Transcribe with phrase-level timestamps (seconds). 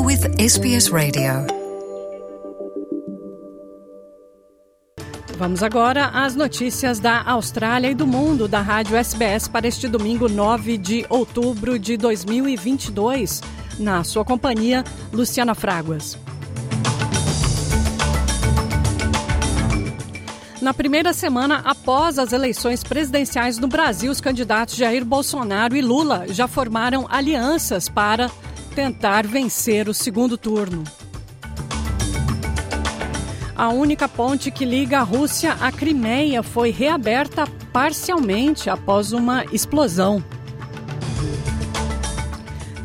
[0.00, 1.46] You're with SBS Radio.
[5.36, 10.26] Vamos agora às notícias da Austrália e do mundo da Rádio SBS para este domingo
[10.26, 13.42] 9 de outubro de 2022.
[13.78, 16.16] Na sua companhia, Luciana Fraguas.
[20.62, 26.24] Na primeira semana após as eleições presidenciais no Brasil, os candidatos Jair Bolsonaro e Lula
[26.28, 28.30] já formaram alianças para
[28.70, 30.84] tentar vencer o segundo turno.
[33.54, 40.24] A única ponte que liga a Rússia à Crimeia foi reaberta parcialmente após uma explosão.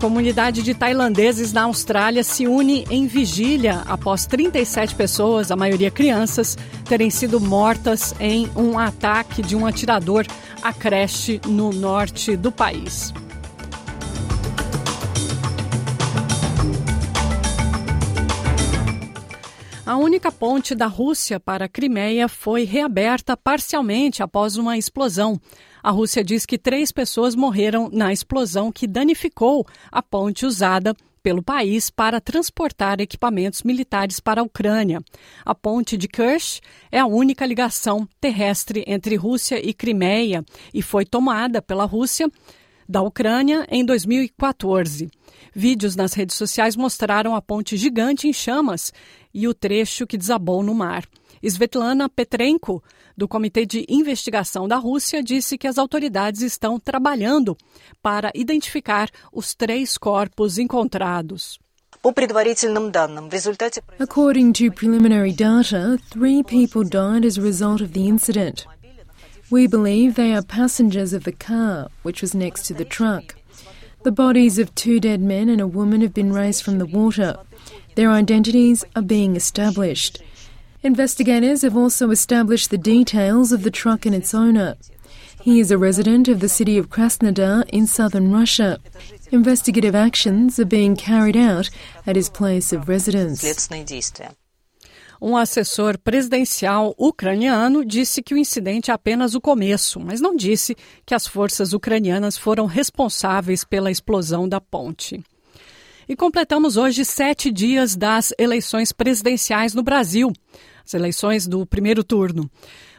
[0.00, 6.56] Comunidade de tailandeses na Austrália se une em vigília após 37 pessoas, a maioria crianças,
[6.88, 10.26] terem sido mortas em um ataque de um atirador
[10.62, 13.12] à creche no norte do país.
[19.84, 25.40] A única ponte da Rússia para a Crimeia foi reaberta parcialmente após uma explosão.
[25.82, 31.42] A Rússia diz que três pessoas morreram na explosão que danificou a ponte usada pelo
[31.42, 35.02] país para transportar equipamentos militares para a Ucrânia.
[35.44, 36.60] A ponte de Kerch
[36.90, 42.30] é a única ligação terrestre entre Rússia e Crimeia e foi tomada pela Rússia
[42.92, 45.10] da Ucrânia em 2014.
[45.54, 48.92] Vídeos nas redes sociais mostraram a ponte gigante em chamas
[49.32, 51.04] e o trecho que desabou no mar.
[51.42, 52.84] Svetlana Petrenko,
[53.16, 57.56] do Comitê de Investigação da Rússia, disse que as autoridades estão trabalhando
[58.02, 61.58] para identificar os três corpos encontrados.
[63.98, 68.66] According to preliminary data, three people died as a result of the incident.
[69.52, 73.34] We believe they are passengers of the car, which was next to the truck.
[74.02, 77.36] The bodies of two dead men and a woman have been raised from the water.
[77.94, 80.22] Their identities are being established.
[80.82, 84.76] Investigators have also established the details of the truck and its owner.
[85.42, 88.78] He is a resident of the city of Krasnodar in southern Russia.
[89.30, 91.68] Investigative actions are being carried out
[92.06, 93.42] at his place of residence.
[95.24, 100.76] Um assessor presidencial ucraniano disse que o incidente é apenas o começo, mas não disse
[101.06, 105.22] que as forças ucranianas foram responsáveis pela explosão da ponte.
[106.08, 110.32] E completamos hoje sete dias das eleições presidenciais no Brasil
[110.84, 112.50] as eleições do primeiro turno,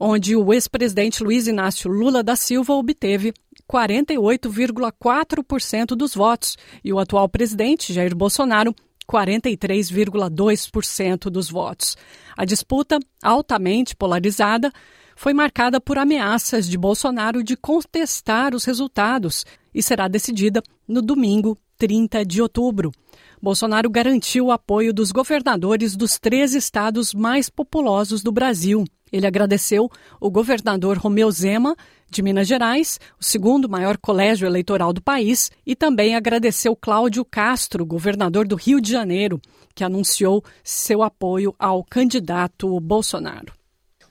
[0.00, 3.34] onde o ex-presidente Luiz Inácio Lula da Silva obteve
[3.70, 8.74] 48,4% dos votos e o atual presidente Jair Bolsonaro
[9.10, 11.96] 43,2% dos votos.
[12.36, 14.72] A disputa, altamente polarizada,
[15.14, 21.56] foi marcada por ameaças de Bolsonaro de contestar os resultados e será decidida no domingo,
[21.78, 22.92] 30 de outubro.
[23.40, 28.84] Bolsonaro garantiu o apoio dos governadores dos três estados mais populosos do Brasil.
[29.12, 29.88] Ele agradeceu
[30.20, 31.76] o governador Romeu Zema,
[32.08, 37.84] de Minas Gerais, o segundo maior colégio eleitoral do país, e também agradeceu Cláudio Castro,
[37.84, 39.40] governador do Rio de Janeiro,
[39.74, 43.52] que anunciou seu apoio ao candidato Bolsonaro.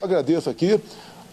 [0.01, 0.79] Agradeço aqui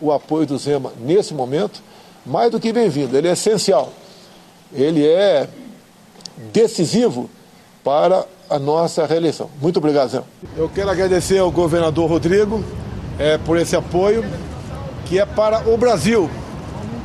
[0.01, 1.83] o apoio do Zema nesse momento,
[2.25, 3.93] mais do que bem-vindo, ele é essencial,
[4.72, 5.49] ele é
[6.53, 7.28] decisivo
[7.84, 9.51] para a nossa reeleição.
[9.61, 10.22] Muito obrigado, Zé.
[10.56, 12.62] Eu quero agradecer ao governador Rodrigo
[13.19, 14.25] é, por esse apoio,
[15.06, 16.31] que é para o Brasil.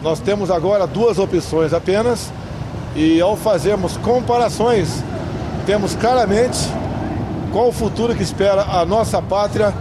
[0.08, 2.32] Nós temos agora duas opções apenas,
[2.96, 5.04] e ao fazermos comparações,
[5.66, 6.58] temos claramente
[7.52, 9.76] qual o futuro que espera a nossa pátria,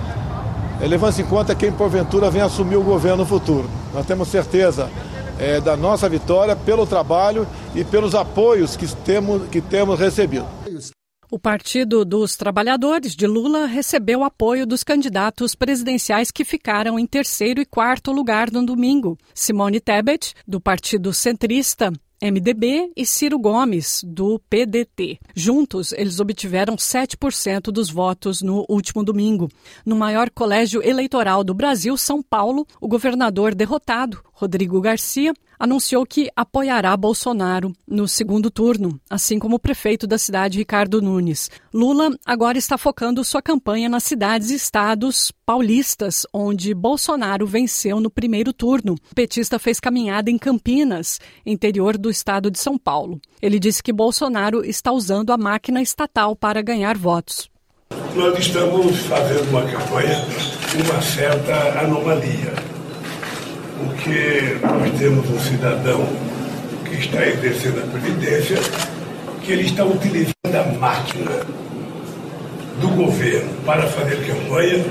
[0.81, 3.71] é, levando-se em conta quem porventura vem assumir o governo no futuro.
[3.95, 4.91] Nós temos certeza
[5.39, 10.56] é, da nossa vitória pelo trabalho e pelos apoios que temos, que temos recebido.
[11.29, 17.61] O Partido dos Trabalhadores de Lula recebeu apoio dos candidatos presidenciais que ficaram em terceiro
[17.61, 19.19] e quarto lugar no domingo.
[19.35, 21.93] Simone Tebet, do Partido Centrista,
[22.23, 25.19] MDB e Ciro Gomes, do PDT.
[25.35, 29.51] Juntos, eles obtiveram 7% dos votos no último domingo.
[29.85, 36.31] No maior colégio eleitoral do Brasil, São Paulo, o governador derrotado, Rodrigo Garcia, anunciou que
[36.37, 41.51] apoiará Bolsonaro no segundo turno, assim como o prefeito da cidade, Ricardo Nunes.
[41.73, 48.11] Lula agora está focando sua campanha nas cidades e estados paulistas, onde Bolsonaro venceu no
[48.11, 48.97] primeiro turno.
[49.11, 53.19] O petista fez caminhada em Campinas, interior do estado de São Paulo.
[53.41, 57.49] Ele disse que Bolsonaro está usando a máquina estatal para ganhar votos.
[58.15, 60.17] Nós estamos fazendo uma campanha
[60.73, 62.76] com uma certa anomalia
[63.79, 66.07] porque nós temos um cidadão
[66.85, 68.59] que está exercendo a previdência,
[69.43, 71.31] que ele está utilizando a máquina
[72.81, 74.85] do governo para fazer campanha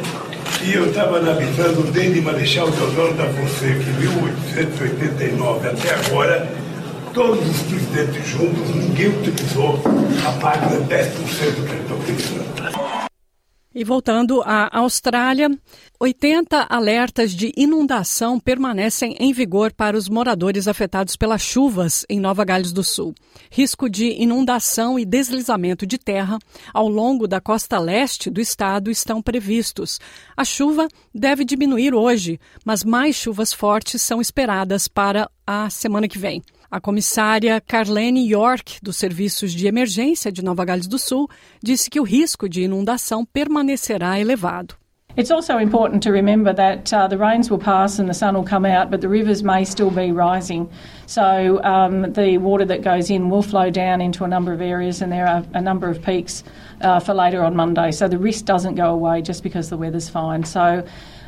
[0.64, 6.52] e eu estava analisando desde Marechal Deodoro da Fonseca, em 1889 até agora,
[7.14, 9.80] todos os presidentes juntos, ninguém utilizou
[10.26, 13.05] a página 10% que ele está utilizando.
[13.78, 15.50] E voltando à Austrália,
[16.00, 22.46] 80 alertas de inundação permanecem em vigor para os moradores afetados pelas chuvas em Nova
[22.46, 23.14] Gales do Sul.
[23.52, 26.40] Risco de inundação e deslizamento de terra
[26.74, 30.00] ao longo da costa leste do estado estão previstos.
[30.38, 36.18] A chuva deve diminuir hoje, mas mais chuvas fortes são esperadas para a semana que
[36.18, 36.42] vem.
[36.70, 41.30] A comissária Carlene York, dos Serviços de Emergência de Nova Gales do Sul,
[41.62, 44.76] disse que o risco de inundação permanecerá elevado.
[45.18, 48.44] It's also important to remember that uh, the rains will pass and the sun will
[48.44, 50.70] come out, but the rivers may still be rising.
[51.06, 55.02] So um, the water that goes in will flow down into a number of areas,
[55.02, 56.44] and there are a number of peaks
[56.82, 57.92] uh, for later on Monday.
[57.92, 60.44] So the risk doesn't go away just because the weather's fine.
[60.44, 60.86] So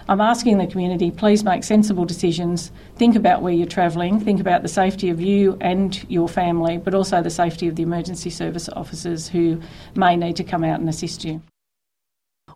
[0.10, 2.72] I'm asking the community, please make sensible decisions.
[2.96, 4.22] Think about where you're travelling.
[4.22, 7.84] Think about the safety of you and your family, but also the safety of the
[7.84, 9.60] emergency service officers who
[9.96, 11.42] may need to come out and assist you.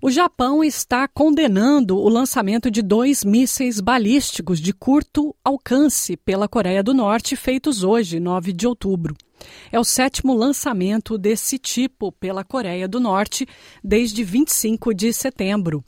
[0.02, 6.82] O Japão está condenando o lançamento de dois mísseis balísticos de curto alcance pela Coreia
[6.82, 9.16] do Norte, feitos hoje, 9 de outubro.
[9.72, 13.46] É o sétimo lançamento desse tipo pela Coreia do Norte
[13.84, 15.84] desde 25 de setembro.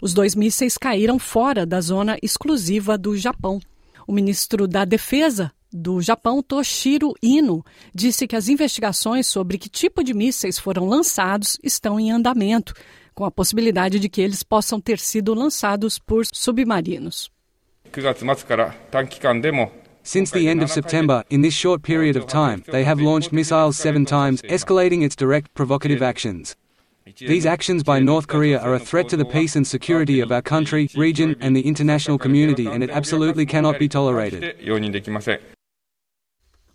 [0.00, 3.60] Os dois mísseis caíram fora da zona exclusiva do Japão.
[4.06, 7.64] O ministro da Defesa do Japão, Toshiro Ino,
[7.94, 12.72] disse que as investigações sobre que tipo de mísseis foram lançados estão em andamento,
[13.14, 17.30] com a possibilidade de que eles possam ter sido lançados por submarinos.
[20.02, 23.76] Since the end of September, in this short period of time, they have launched missiles
[23.76, 26.56] seven times, escalating its direct provocative actions.
[27.16, 30.42] These actions by North Korea are a threat to the peace and security of our
[30.42, 34.56] country, region, and the international community, and it absolutely cannot be tolerated.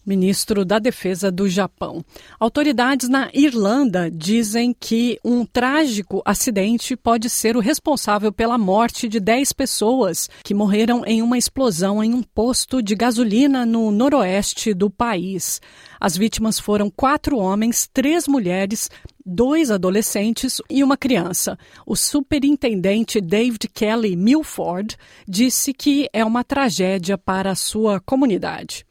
[0.06, 2.04] Ministro da Defesa do Japão.
[2.40, 9.20] Autoridades na Irlanda dizem que um trágico acidente pode ser o responsável pela morte de
[9.20, 14.90] 10 pessoas que morreram em uma explosão em um posto de gasolina no noroeste do
[14.90, 15.62] país.
[16.00, 18.90] As vítimas foram quatro homens, três mulheres,
[19.26, 21.58] dois adolescentes e uma criança.
[21.86, 24.98] O superintendente David Kelly Milford
[25.28, 28.86] disse que é uma tragédia para a sua comunidade.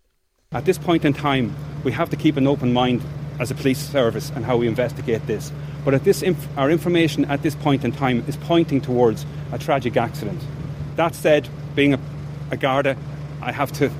[0.53, 3.03] At this point in time, we have to keep an open mind
[3.41, 5.51] as a police service and how we investigate this.
[5.85, 9.59] But at this inf- our information at this point in time is pointing towards a
[9.59, 10.41] tragic accident.
[10.97, 11.99] That said, being a,
[12.51, 12.97] a Garda,
[13.41, 13.91] I have to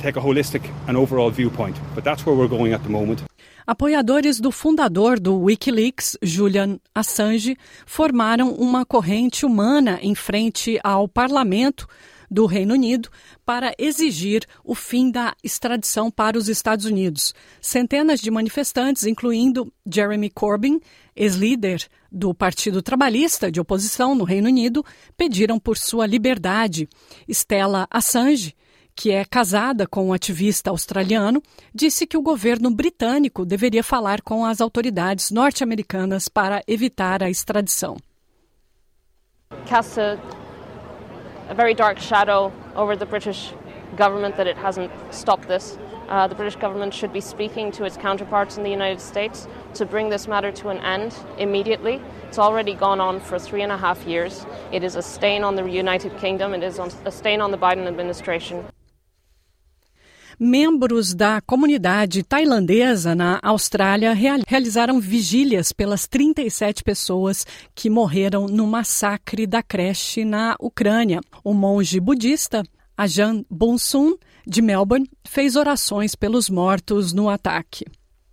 [0.00, 1.76] take a holistic and overall viewpoint.
[1.94, 3.22] But that's where we're going at the moment.
[3.68, 7.56] Apoiadores do fundador do Wikileaks, Julian Assange,
[7.86, 11.86] formaram uma corrente humana em frente ao parlamento
[12.32, 13.10] do Reino Unido
[13.44, 17.34] para exigir o fim da extradição para os Estados Unidos.
[17.60, 20.80] Centenas de manifestantes, incluindo Jeremy Corbyn,
[21.14, 24.84] ex-líder do Partido Trabalhista de oposição no Reino Unido,
[25.16, 26.88] pediram por sua liberdade.
[27.28, 28.56] Stella Assange,
[28.96, 31.42] que é casada com um ativista australiano,
[31.74, 37.96] disse que o governo britânico deveria falar com as autoridades norte-americanas para evitar a extradição.
[39.66, 39.98] Cast
[41.52, 43.52] a, very dark shadow over the British
[43.96, 45.78] government that it hasn't stopped this.
[46.08, 49.84] Uh, the British government should be speaking to its counterparts in the United States to
[49.84, 52.00] bring this matter to an end immediately.
[52.26, 54.46] It's already gone on for three and a half years.
[54.72, 56.54] It is a stain on the United Kingdom.
[56.54, 58.64] It is a stain on the Biden administration.
[60.44, 69.46] Membros da comunidade tailandesa na Austrália realizaram vigílias pelas 37 pessoas que morreram no massacre
[69.46, 71.20] da creche na Ucrânia.
[71.44, 72.64] O monge budista
[72.98, 77.84] Ajahn Bunsun, de Melbourne, fez orações pelos mortos no ataque.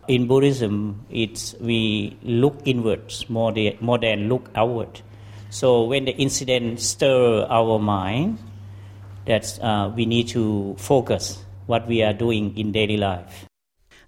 [0.08, 5.00] In Buddhism, it's we look inwards more, de, more than look outward.
[5.48, 8.40] So when the incident stir our mind,
[9.24, 13.46] that's uh, we need to focus what we are doing in daily life.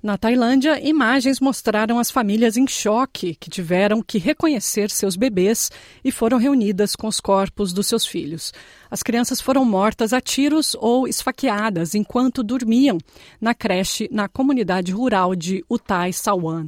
[0.02, 5.70] Na Tailândia, imagens mostraram as famílias em choque que tiveram que reconhecer seus bebês
[6.04, 8.52] e foram reunidas com os corpos dos seus filhos.
[8.90, 12.98] As crianças foram mortas a tiros ou esfaqueadas enquanto dormiam
[13.40, 16.66] na creche na comunidade rural de Utai Sawan.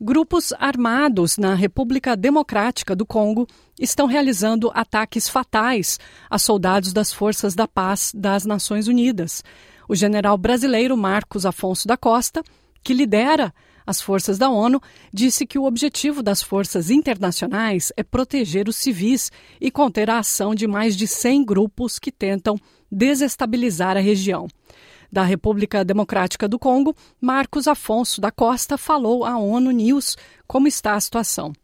[0.00, 3.46] Grupos armados na República Democrática do Congo
[3.78, 5.98] estão realizando ataques fatais
[6.28, 9.44] a soldados das Forças da Paz das Nações Unidas.
[9.88, 12.42] O general brasileiro Marcos Afonso da Costa,
[12.84, 13.54] que lidera
[13.86, 19.32] as forças da ONU, disse que o objetivo das forças internacionais é proteger os civis
[19.58, 22.56] e conter a ação de mais de 100 grupos que tentam
[22.92, 24.46] desestabilizar a região.
[25.10, 30.96] Da República Democrática do Congo, Marcos Afonso da Costa falou à ONU News como está
[30.96, 31.54] a situação.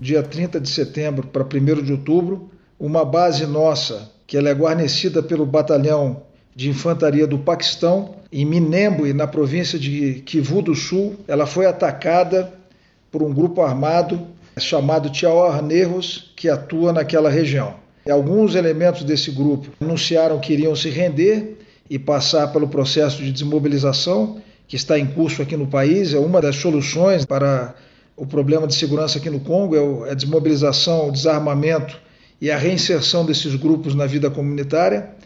[0.00, 5.22] Dia 30 de setembro para 1 de outubro, uma base nossa, que ela é guarnecida
[5.22, 6.27] pelo Batalhão
[6.58, 12.52] de Infantaria do Paquistão, em Minembo, na província de Kivu do Sul, ela foi atacada
[13.12, 14.26] por um grupo armado
[14.58, 17.76] chamado Tiawar Nerros, que atua naquela região.
[18.10, 24.42] Alguns elementos desse grupo anunciaram que iriam se render e passar pelo processo de desmobilização
[24.66, 26.12] que está em curso aqui no país.
[26.12, 27.72] É uma das soluções para
[28.16, 31.96] o problema de segurança aqui no Congo, é, é a desmobilização, o desarmamento
[32.40, 35.16] e a reinserção desses grupos na vida comunitária.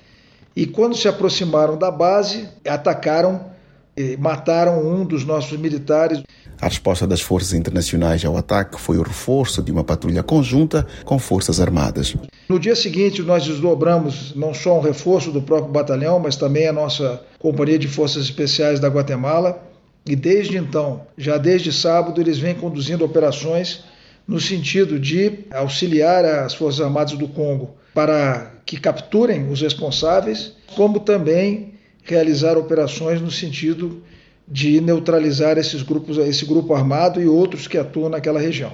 [0.54, 3.52] E quando se aproximaram da base, atacaram
[3.96, 6.22] e mataram um dos nossos militares.
[6.60, 11.18] A resposta das forças internacionais ao ataque foi o reforço de uma patrulha conjunta com
[11.18, 12.14] forças armadas.
[12.48, 16.72] No dia seguinte, nós desdobramos não só um reforço do próprio batalhão, mas também a
[16.72, 19.62] nossa Companhia de Forças Especiais da Guatemala.
[20.06, 23.84] E desde então, já desde sábado, eles vêm conduzindo operações
[24.32, 31.00] no sentido de auxiliar as Forças Armadas do Congo para que capturem os responsáveis, como
[31.00, 34.02] também realizar operações no sentido
[34.48, 38.72] de neutralizar esses grupos, esse grupo armado e outros que atuam naquela região.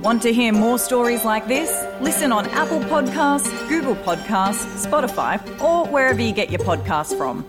[0.00, 1.68] Want to hear more stories like this?
[2.00, 7.44] Listen on Apple Podcasts, Google Podcasts, Spotify, or wherever you get your podcasts from.